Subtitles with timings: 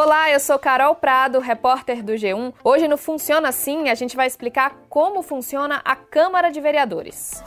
[0.00, 2.54] Olá, eu sou Carol Prado, repórter do G1.
[2.62, 7.42] Hoje no Funciona Assim, a gente vai explicar como funciona a Câmara de Vereadores.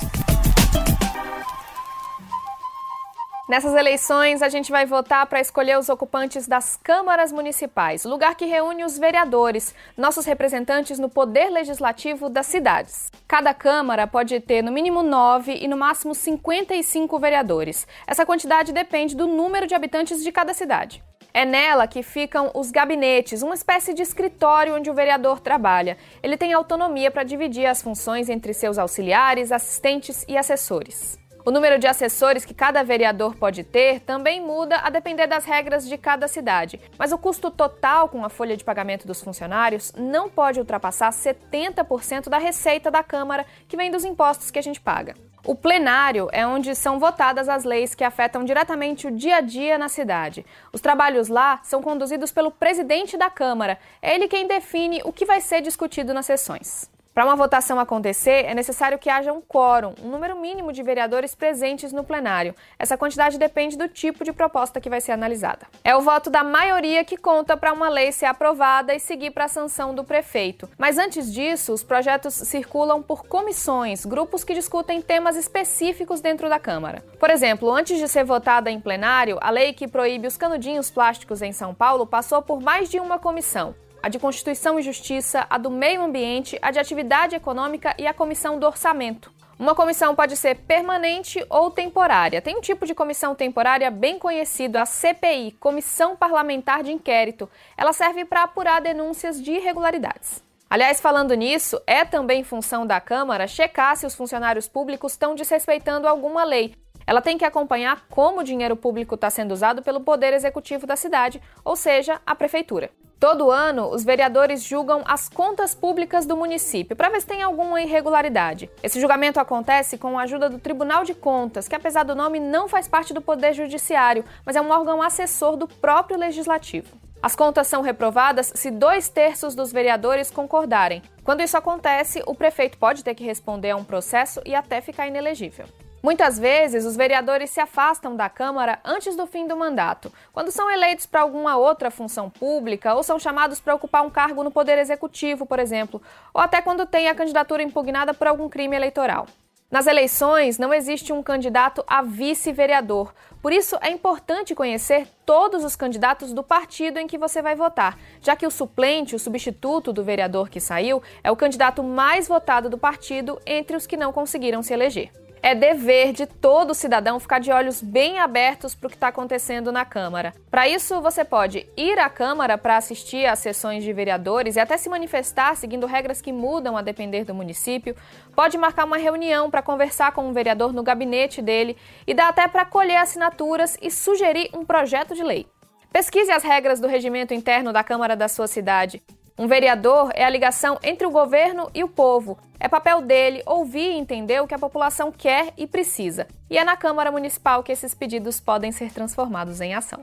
[3.47, 8.45] Nessas eleições, a gente vai votar para escolher os ocupantes das câmaras municipais, lugar que
[8.45, 13.09] reúne os vereadores, nossos representantes no poder legislativo das cidades.
[13.29, 17.87] Cada câmara pode ter no mínimo nove e no máximo 55 vereadores.
[18.05, 21.01] Essa quantidade depende do número de habitantes de cada cidade.
[21.33, 25.97] É nela que ficam os gabinetes, uma espécie de escritório onde o vereador trabalha.
[26.21, 31.17] Ele tem autonomia para dividir as funções entre seus auxiliares, assistentes e assessores.
[31.43, 35.87] O número de assessores que cada vereador pode ter também muda a depender das regras
[35.87, 40.29] de cada cidade, mas o custo total com a folha de pagamento dos funcionários não
[40.29, 45.15] pode ultrapassar 70% da receita da Câmara, que vem dos impostos que a gente paga.
[45.43, 49.75] O plenário é onde são votadas as leis que afetam diretamente o dia a dia
[49.75, 50.45] na cidade.
[50.71, 53.79] Os trabalhos lá são conduzidos pelo presidente da Câmara.
[54.03, 56.90] É ele quem define o que vai ser discutido nas sessões.
[57.13, 61.35] Para uma votação acontecer, é necessário que haja um quórum, um número mínimo de vereadores
[61.35, 62.55] presentes no plenário.
[62.79, 65.67] Essa quantidade depende do tipo de proposta que vai ser analisada.
[65.83, 69.43] É o voto da maioria que conta para uma lei ser aprovada e seguir para
[69.43, 70.69] a sanção do prefeito.
[70.77, 76.59] Mas antes disso, os projetos circulam por comissões, grupos que discutem temas específicos dentro da
[76.59, 77.03] Câmara.
[77.19, 81.41] Por exemplo, antes de ser votada em plenário, a lei que proíbe os canudinhos plásticos
[81.41, 85.57] em São Paulo passou por mais de uma comissão a de Constituição e Justiça, a
[85.57, 89.31] do Meio Ambiente, a de Atividade Econômica e a Comissão do Orçamento.
[89.59, 92.41] Uma comissão pode ser permanente ou temporária.
[92.41, 97.47] Tem um tipo de comissão temporária bem conhecido, a CPI, Comissão Parlamentar de Inquérito.
[97.77, 100.43] Ela serve para apurar denúncias de irregularidades.
[100.67, 106.07] Aliás, falando nisso, é também função da Câmara checar se os funcionários públicos estão desrespeitando
[106.07, 106.73] alguma lei.
[107.05, 110.95] Ela tem que acompanhar como o dinheiro público está sendo usado pelo Poder Executivo da
[110.95, 112.89] cidade, ou seja, a Prefeitura.
[113.21, 117.79] Todo ano, os vereadores julgam as contas públicas do município para ver se tem alguma
[117.79, 118.67] irregularidade.
[118.81, 122.67] Esse julgamento acontece com a ajuda do Tribunal de Contas, que apesar do nome não
[122.67, 126.97] faz parte do Poder Judiciário, mas é um órgão assessor do próprio Legislativo.
[127.21, 131.03] As contas são reprovadas se dois terços dos vereadores concordarem.
[131.23, 135.07] Quando isso acontece, o prefeito pode ter que responder a um processo e até ficar
[135.07, 135.67] inelegível.
[136.03, 140.69] Muitas vezes, os vereadores se afastam da Câmara antes do fim do mandato, quando são
[140.71, 144.79] eleitos para alguma outra função pública ou são chamados para ocupar um cargo no Poder
[144.79, 146.01] Executivo, por exemplo,
[146.33, 149.27] ou até quando tem a candidatura impugnada por algum crime eleitoral.
[149.69, 153.13] Nas eleições, não existe um candidato a vice-vereador.
[153.39, 157.97] Por isso, é importante conhecer todos os candidatos do partido em que você vai votar,
[158.19, 162.71] já que o suplente, o substituto do vereador que saiu, é o candidato mais votado
[162.71, 165.11] do partido entre os que não conseguiram se eleger.
[165.43, 169.71] É dever de todo cidadão ficar de olhos bem abertos para o que está acontecendo
[169.71, 170.35] na Câmara.
[170.51, 174.77] Para isso, você pode ir à Câmara para assistir às sessões de vereadores e até
[174.77, 177.95] se manifestar seguindo regras que mudam a depender do município.
[178.35, 181.75] Pode marcar uma reunião para conversar com um vereador no gabinete dele
[182.05, 185.47] e dá até para colher assinaturas e sugerir um projeto de lei.
[185.91, 189.01] Pesquise as regras do regimento interno da Câmara da sua cidade.
[189.41, 192.37] Um vereador é a ligação entre o governo e o povo.
[192.59, 196.27] É papel dele ouvir e entender o que a população quer e precisa.
[196.47, 199.99] E é na Câmara Municipal que esses pedidos podem ser transformados em ação.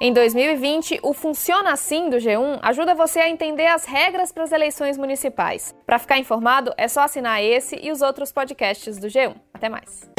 [0.00, 4.50] Em 2020, o Funciona Assim do G1 ajuda você a entender as regras para as
[4.50, 5.72] eleições municipais.
[5.86, 9.36] Para ficar informado, é só assinar esse e os outros podcasts do G1.
[9.54, 10.12] Até mais.